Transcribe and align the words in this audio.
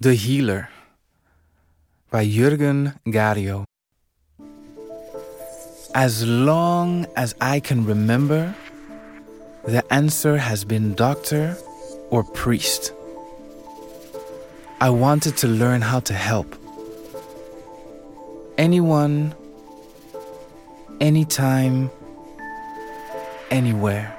The 0.00 0.14
Healer 0.14 0.68
by 2.08 2.24
Jörgen 2.24 2.94
Gario. 3.04 3.64
As 5.92 6.24
long 6.24 7.04
as 7.16 7.34
I 7.40 7.58
can 7.58 7.84
remember, 7.84 8.54
the 9.64 9.82
answer 9.92 10.36
has 10.36 10.64
been 10.64 10.94
doctor 10.94 11.56
or 12.10 12.22
priest. 12.22 12.92
I 14.80 14.90
wanted 14.90 15.36
to 15.38 15.48
learn 15.48 15.80
how 15.80 15.98
to 15.98 16.14
help. 16.14 16.54
Anyone, 18.56 19.34
anytime, 21.00 21.90
anywhere. 23.50 24.14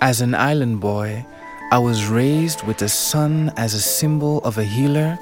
As 0.00 0.22
an 0.22 0.34
island 0.34 0.80
boy, 0.80 1.26
I 1.72 1.78
was 1.78 2.08
raised 2.08 2.64
with 2.64 2.78
the 2.78 2.88
sun 2.88 3.52
as 3.56 3.74
a 3.74 3.80
symbol 3.80 4.38
of 4.38 4.58
a 4.58 4.64
healer 4.64 5.16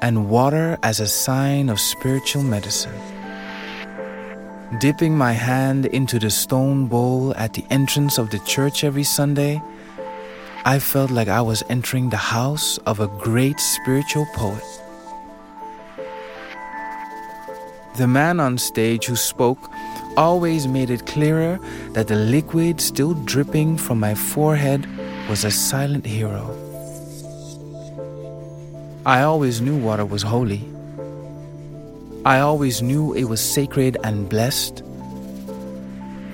and 0.00 0.30
water 0.30 0.78
as 0.84 1.00
a 1.00 1.08
sign 1.08 1.68
of 1.68 1.80
spiritual 1.80 2.44
medicine. 2.44 2.94
Dipping 4.78 5.18
my 5.18 5.32
hand 5.32 5.86
into 5.86 6.20
the 6.20 6.30
stone 6.30 6.86
bowl 6.86 7.34
at 7.36 7.54
the 7.54 7.64
entrance 7.68 8.16
of 8.16 8.30
the 8.30 8.38
church 8.46 8.84
every 8.84 9.02
Sunday, 9.02 9.60
I 10.64 10.78
felt 10.78 11.10
like 11.10 11.26
I 11.26 11.40
was 11.40 11.64
entering 11.68 12.10
the 12.10 12.16
house 12.16 12.78
of 12.86 13.00
a 13.00 13.08
great 13.08 13.58
spiritual 13.58 14.26
poet. 14.36 14.62
The 17.96 18.06
man 18.06 18.38
on 18.38 18.56
stage 18.56 19.06
who 19.06 19.16
spoke 19.16 19.68
always 20.16 20.68
made 20.68 20.90
it 20.90 21.06
clearer 21.06 21.58
that 21.90 22.06
the 22.06 22.14
liquid 22.14 22.80
still 22.80 23.14
dripping 23.14 23.78
from 23.78 23.98
my 23.98 24.14
forehead 24.14 24.86
was 25.32 25.44
a 25.46 25.50
silent 25.50 26.04
hero. 26.04 26.44
I 29.06 29.22
always 29.22 29.62
knew 29.62 29.78
water 29.78 30.04
was 30.04 30.20
holy. 30.20 30.62
I 32.26 32.40
always 32.40 32.82
knew 32.82 33.14
it 33.14 33.24
was 33.24 33.40
sacred 33.40 33.96
and 34.04 34.28
blessed. 34.28 34.82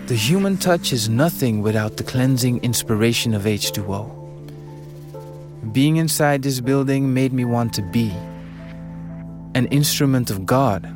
The 0.08 0.16
human 0.16 0.56
touch 0.56 0.92
is 0.92 1.08
nothing 1.08 1.62
without 1.62 1.96
the 1.96 2.02
cleansing 2.02 2.58
inspiration 2.64 3.34
of 3.34 3.42
H2O. 3.42 4.02
Being 5.72 5.98
inside 5.98 6.42
this 6.42 6.60
building 6.60 7.14
made 7.14 7.32
me 7.32 7.44
want 7.44 7.72
to 7.74 7.82
be 7.82 8.10
an 9.54 9.66
instrument 9.66 10.28
of 10.28 10.44
God 10.44 10.92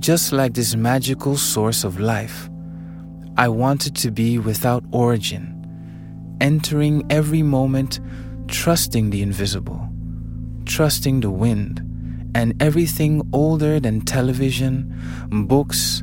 just 0.00 0.32
like 0.32 0.54
this 0.54 0.74
magical 0.74 1.36
source 1.36 1.84
of 1.84 2.00
life, 2.00 2.50
I 3.36 3.46
wanted 3.46 3.94
to 3.94 4.10
be 4.10 4.40
without 4.40 4.82
origin, 4.90 5.55
entering 6.40 7.04
every 7.10 7.42
moment, 7.42 8.00
trusting 8.48 9.10
the 9.10 9.22
invisible, 9.22 9.88
trusting 10.64 11.20
the 11.20 11.30
wind, 11.30 11.82
and 12.34 12.60
everything 12.62 13.22
older 13.32 13.80
than 13.80 14.00
television, 14.02 14.94
books, 15.30 16.02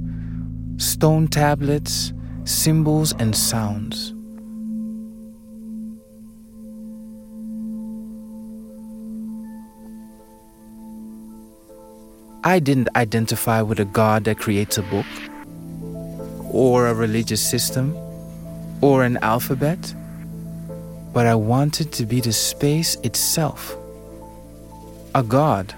stone 0.77 1.27
tablets, 1.27 2.13
symbols, 2.45 3.13
and 3.19 3.35
sounds. 3.35 4.13
I 12.45 12.59
didn't 12.59 12.89
identify 12.97 13.61
with 13.61 13.79
a 13.79 13.85
God 13.85 14.25
that 14.25 14.37
creates 14.37 14.77
a 14.77 14.81
book, 14.81 15.05
or 16.51 16.87
a 16.87 16.93
religious 16.93 17.41
system, 17.41 17.95
or 18.81 19.03
an 19.05 19.17
alphabet, 19.21 19.95
but 21.13 21.25
I 21.25 21.35
wanted 21.35 21.91
to 21.93 22.05
be 22.05 22.19
the 22.19 22.33
space 22.33 22.95
itself. 23.03 23.75
A 25.15 25.23
God, 25.23 25.73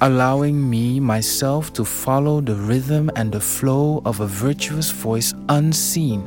allowing 0.00 0.70
me, 0.70 1.00
myself, 1.00 1.72
to 1.74 1.84
follow 1.84 2.40
the 2.40 2.54
rhythm 2.54 3.10
and 3.16 3.32
the 3.32 3.40
flow 3.40 4.00
of 4.04 4.20
a 4.20 4.26
virtuous 4.26 4.90
voice 4.90 5.34
unseen, 5.48 6.22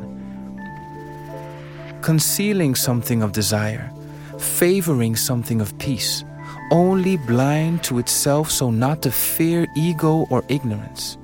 concealing 2.01 2.75
something 2.75 3.23
of 3.23 3.31
desire, 3.31 3.91
favoring 4.37 5.15
something 5.15 5.61
of 5.61 5.77
peace 5.79 6.23
only 6.71 7.17
blind 7.17 7.83
to 7.83 7.99
itself 7.99 8.51
so 8.51 8.69
not 8.69 9.01
to 9.01 9.11
fear 9.11 9.67
ego 9.75 10.27
or 10.29 10.43
ignorance. 10.49 11.17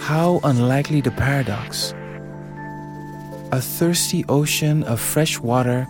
How 0.00 0.40
unlikely 0.44 1.00
the 1.00 1.10
paradox. 1.10 1.94
A 3.52 3.60
thirsty 3.60 4.24
ocean 4.28 4.82
of 4.84 5.00
fresh 5.00 5.38
water 5.38 5.86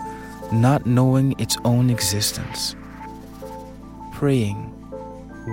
not 0.52 0.86
knowing 0.86 1.34
its 1.38 1.56
own 1.64 1.90
existence. 1.90 2.76
Praying, 4.12 4.72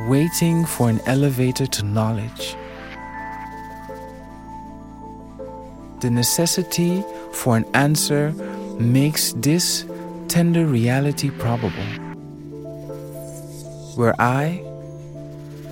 waiting 0.10 0.66
for 0.66 0.90
an 0.90 1.00
elevator 1.06 1.66
to 1.66 1.84
knowledge. 1.84 2.56
The 6.02 6.10
necessity 6.10 7.04
for 7.32 7.58
an 7.58 7.66
answer 7.74 8.32
makes 8.80 9.34
this 9.34 9.86
tender 10.28 10.66
reality 10.66 11.30
probable 11.30 12.04
where 13.96 14.20
I, 14.20 14.64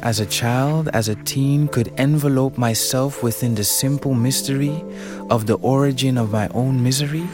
as 0.04 0.20
a 0.20 0.26
child, 0.26 0.90
as 0.94 1.10
a 1.10 1.16
teen, 1.16 1.68
could 1.68 1.92
envelope 1.98 2.58
myself 2.58 3.24
within 3.24 3.56
the 3.56 3.64
simple 3.64 4.14
mystery 4.14 4.84
of 5.32 5.48
the 5.48 5.56
origin 5.56 6.18
of 6.18 6.32
my 6.32 6.50
own 6.50 6.84
misery? 6.84 7.26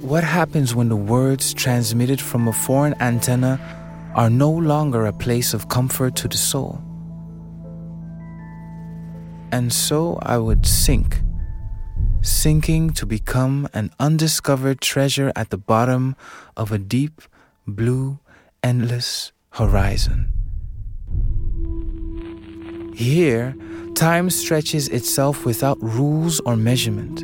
What 0.00 0.24
happens 0.24 0.74
when 0.74 0.88
the 0.88 0.96
words 0.96 1.52
transmitted 1.52 2.20
from 2.20 2.48
a 2.48 2.52
foreign 2.52 2.94
antenna 3.00 3.60
are 4.14 4.30
no 4.30 4.50
longer 4.50 5.04
a 5.04 5.12
place 5.12 5.52
of 5.52 5.68
comfort 5.68 6.16
to 6.16 6.28
the 6.28 6.38
soul? 6.38 6.80
And 9.52 9.72
so 9.72 10.18
I 10.22 10.38
would 10.38 10.66
sink 10.66 11.20
sinking 12.22 12.90
to 12.90 13.06
become 13.06 13.68
an 13.74 13.90
undiscovered 14.00 14.80
treasure 14.80 15.32
at 15.36 15.50
the 15.50 15.56
bottom 15.56 16.16
of 16.56 16.72
a 16.72 16.78
deep, 16.78 17.22
blue, 17.66 18.18
endless 18.62 19.32
horizon. 19.50 20.37
Here, 22.98 23.54
time 23.94 24.28
stretches 24.28 24.88
itself 24.88 25.46
without 25.46 25.78
rules 25.80 26.40
or 26.40 26.56
measurement, 26.56 27.20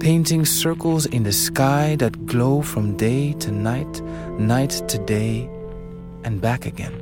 painting 0.00 0.46
circles 0.46 1.04
in 1.04 1.22
the 1.22 1.34
sky 1.34 1.96
that 1.96 2.24
glow 2.24 2.62
from 2.62 2.96
day 2.96 3.34
to 3.40 3.52
night, 3.52 4.00
night 4.38 4.70
to 4.88 4.96
day, 4.96 5.50
and 6.24 6.40
back 6.40 6.64
again. 6.64 6.96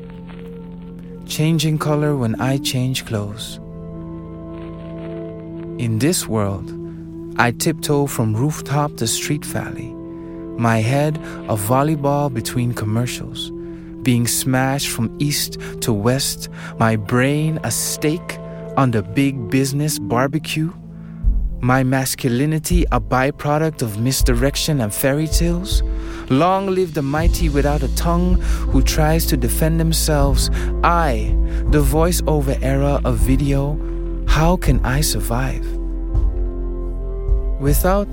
Changing 1.28 1.78
color 1.78 2.16
when 2.16 2.34
I 2.40 2.58
change 2.58 3.06
clothes. 3.06 3.58
In 5.78 6.00
this 6.00 6.26
world, 6.26 6.68
I 7.38 7.52
tiptoe 7.52 8.08
from 8.08 8.34
rooftop 8.34 8.96
to 8.96 9.06
street 9.06 9.44
valley, 9.44 9.94
my 10.58 10.78
head 10.78 11.16
a 11.46 11.54
volleyball 11.54 12.34
between 12.34 12.74
commercials, 12.74 13.52
being 14.02 14.26
smashed 14.26 14.88
from 14.88 15.14
east 15.18 15.58
to 15.80 15.92
west, 15.92 16.48
my 16.78 16.96
brain 16.96 17.58
a 17.64 17.70
steak 17.70 18.38
on 18.76 18.90
the 18.90 19.02
big 19.02 19.50
business 19.50 19.98
barbecue, 19.98 20.72
my 21.60 21.82
masculinity 21.82 22.84
a 22.92 23.00
byproduct 23.00 23.82
of 23.82 24.00
misdirection 24.00 24.80
and 24.80 24.94
fairy 24.94 25.26
tales. 25.26 25.82
Long 26.30 26.66
live 26.66 26.94
the 26.94 27.02
mighty 27.02 27.48
without 27.48 27.82
a 27.82 27.94
tongue 27.96 28.34
who 28.70 28.82
tries 28.82 29.26
to 29.26 29.36
defend 29.36 29.80
themselves. 29.80 30.50
I, 30.84 31.34
the 31.70 31.82
voiceover 31.82 32.58
era 32.62 33.00
of 33.04 33.16
video, 33.16 33.78
how 34.28 34.56
can 34.56 34.84
I 34.84 35.00
survive? 35.00 35.78
without 37.60 38.08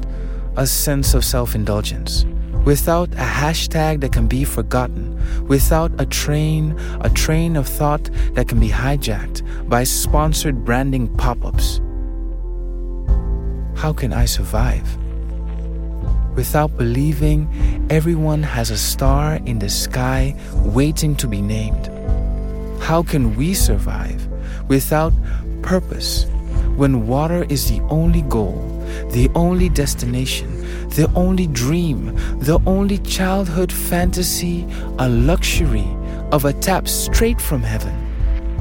a 0.58 0.66
sense 0.66 1.14
of 1.14 1.23
self 1.23 1.55
indulgence, 1.55 2.26
without 2.64 3.11
a 3.14 3.28
hashtag 3.41 4.02
that 4.02 4.11
can 4.11 4.28
be 4.28 4.43
forgotten, 4.43 5.15
without 5.47 5.91
a 5.99 6.05
train, 6.05 6.77
a 7.01 7.09
train 7.09 7.55
of 7.55 7.67
thought 7.67 8.09
that 8.33 8.47
can 8.47 8.59
be 8.59 8.69
hijacked 8.69 9.41
by 9.69 9.83
sponsored 9.83 10.66
branding 10.66 11.07
pop 11.17 11.43
ups. 11.45 11.81
How 13.75 13.93
can 13.93 14.13
I 14.13 14.25
survive? 14.25 14.87
Without 16.35 16.75
believing 16.77 17.47
everyone 17.89 18.43
has 18.43 18.72
a 18.72 18.77
star 18.77 19.35
in 19.45 19.59
the 19.59 19.69
sky 19.69 20.35
waiting 20.63 21.16
to 21.17 21.28
be 21.28 21.41
named. 21.41 21.89
How 22.81 23.03
can 23.03 23.35
we 23.35 23.53
survive 23.53 24.28
without 24.67 25.13
purpose 25.61 26.25
when 26.75 27.07
water 27.07 27.45
is 27.49 27.69
the 27.69 27.81
only 27.89 28.21
goal 28.23 28.74
the 29.11 29.29
only 29.35 29.70
destination, 29.70 30.49
the 30.90 31.11
only 31.16 31.47
dream, 31.47 32.16
the 32.40 32.59
only 32.66 32.97
childhood 32.99 33.72
fantasy, 33.72 34.66
a 34.99 35.09
luxury 35.09 35.87
of 36.32 36.46
a 36.46 36.53
tap 36.53 36.87
straight 36.87 37.40
from 37.40 37.61
heaven, 37.61 37.96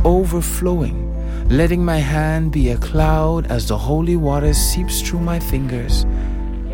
overflowing, 0.05 1.01
letting 1.49 1.85
my 1.85 1.99
hand 1.99 2.53
be 2.53 2.71
a 2.71 2.79
cloud 2.79 3.47
as 3.47 3.69
the 3.69 3.77
holy 3.77 4.17
water 4.17 4.55
seeps 4.55 5.01
through 5.01 5.21
my 5.21 5.39
fingers, 5.39 6.07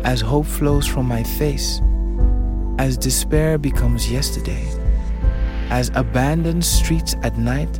as 0.03 0.21
hope 0.21 0.45
flows 0.45 0.87
from 0.87 1.05
my 1.05 1.23
face, 1.23 1.81
as 2.77 2.97
despair 2.97 3.57
becomes 3.57 4.11
yesterday, 4.11 4.67
as 5.69 5.91
abandoned 5.95 6.65
streets 6.65 7.15
at 7.23 7.37
night 7.37 7.79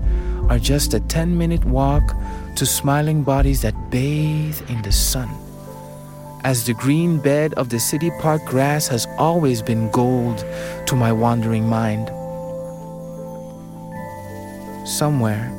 are 0.49 0.59
just 0.59 0.93
a 0.93 0.99
10 0.99 1.37
minute 1.37 1.63
walk 1.65 2.15
to 2.55 2.65
smiling 2.65 3.23
bodies 3.23 3.61
that 3.61 3.75
bathe 3.89 4.59
in 4.69 4.81
the 4.81 4.91
sun. 4.91 5.29
As 6.43 6.65
the 6.65 6.73
green 6.73 7.19
bed 7.19 7.53
of 7.53 7.69
the 7.69 7.79
city 7.79 8.09
park 8.19 8.43
grass 8.45 8.87
has 8.87 9.05
always 9.19 9.61
been 9.61 9.91
gold 9.91 10.43
to 10.87 10.95
my 10.95 11.11
wandering 11.11 11.69
mind. 11.69 12.07
Somewhere, 14.87 15.51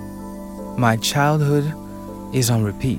my 0.77 0.97
childhood 0.97 1.73
is 2.35 2.51
on 2.51 2.65
repeat. 2.65 2.99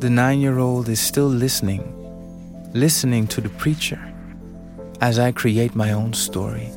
The 0.00 0.10
nine 0.10 0.40
year 0.40 0.58
old 0.58 0.88
is 0.88 0.98
still 0.98 1.28
listening, 1.28 1.84
listening 2.74 3.28
to 3.28 3.40
the 3.40 3.50
preacher 3.50 4.00
as 5.00 5.20
I 5.20 5.30
create 5.30 5.76
my 5.76 5.92
own 5.92 6.12
story. 6.14 6.68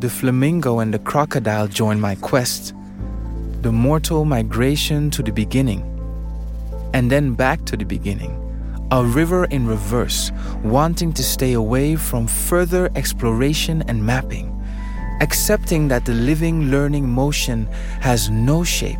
The 0.00 0.10
flamingo 0.10 0.80
and 0.80 0.92
the 0.92 0.98
crocodile 0.98 1.68
join 1.68 2.00
my 2.00 2.16
quest, 2.16 2.74
the 3.62 3.70
mortal 3.70 4.24
migration 4.24 5.12
to 5.12 5.22
the 5.22 5.32
beginning, 5.32 5.95
and 6.96 7.10
then 7.10 7.34
back 7.34 7.62
to 7.66 7.76
the 7.76 7.84
beginning, 7.84 8.32
a 8.90 9.04
river 9.04 9.44
in 9.44 9.66
reverse, 9.66 10.32
wanting 10.64 11.12
to 11.12 11.22
stay 11.22 11.52
away 11.52 11.94
from 11.94 12.26
further 12.26 12.90
exploration 12.96 13.82
and 13.86 14.02
mapping 14.02 14.50
accepting 15.20 15.88
that 15.88 16.04
the 16.04 16.12
living, 16.12 16.70
learning 16.70 17.08
motion 17.08 17.66
has 18.00 18.28
no 18.30 18.62
shape, 18.62 18.98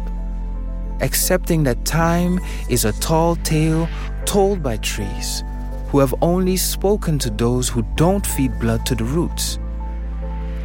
accepting 1.01 1.63
that 1.63 1.85
time 1.85 2.41
is 2.71 2.85
a 2.85 2.93
tall 3.01 3.37
tale 3.37 3.89
told 4.25 4.63
by 4.63 4.77
trees 4.79 5.45
who 5.89 5.99
have 5.99 6.15
only 6.23 6.57
spoken 6.57 7.19
to 7.19 7.31
those 7.31 7.69
who 7.69 7.83
don't 7.97 8.27
feed 8.27 8.59
blood 8.59 8.85
to 8.87 8.95
the 8.95 9.05
roots, 9.05 9.59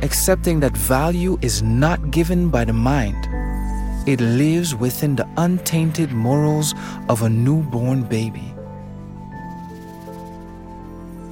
accepting 0.01 0.59
that 0.59 0.75
value 0.75 1.37
is 1.41 1.61
not 1.61 2.11
given 2.11 2.49
by 2.49 2.65
the 2.65 2.73
mind. 2.73 3.30
It 4.07 4.19
lives 4.19 4.73
within 4.73 5.15
the 5.15 5.29
untainted 5.37 6.11
morals 6.11 6.73
of 7.07 7.21
a 7.21 7.29
newborn 7.29 8.01
baby. 8.01 8.51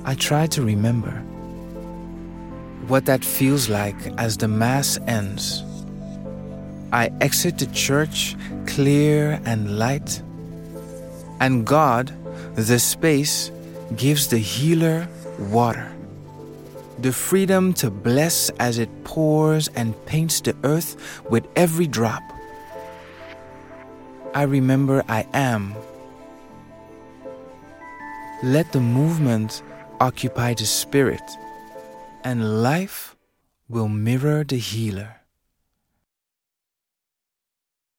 I 0.05 0.13
try 0.13 0.45
to 0.47 0.61
remember 0.61 1.11
what 2.87 3.05
that 3.05 3.25
feels 3.25 3.69
like 3.69 3.95
as 4.19 4.37
the 4.37 4.47
Mass 4.47 4.99
ends. 5.07 5.63
I 6.91 7.11
exit 7.21 7.57
the 7.57 7.65
church 7.67 8.35
clear 8.67 9.41
and 9.45 9.79
light, 9.79 10.21
and 11.39 11.65
God, 11.65 12.13
the 12.55 12.77
space, 12.77 13.51
gives 13.95 14.27
the 14.27 14.37
healer 14.37 15.07
water. 15.39 15.91
The 16.99 17.13
freedom 17.13 17.73
to 17.73 17.89
bless 17.89 18.49
as 18.59 18.77
it 18.77 18.89
pours 19.03 19.69
and 19.69 19.95
paints 20.05 20.41
the 20.41 20.55
earth 20.63 21.21
with 21.29 21.47
every 21.55 21.87
drop. 21.87 22.21
I 24.33 24.43
remember 24.43 25.03
I 25.09 25.25
am. 25.33 25.75
Let 28.43 28.71
the 28.71 28.79
movement 28.79 29.63
occupy 29.99 30.53
the 30.53 30.65
spirit 30.65 31.21
and 32.23 32.63
life 32.63 33.15
will 33.67 33.89
mirror 33.89 34.43
the 34.43 34.57
healer. 34.57 35.18